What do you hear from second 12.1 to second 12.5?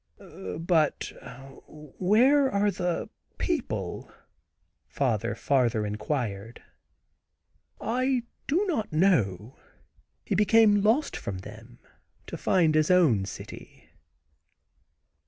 to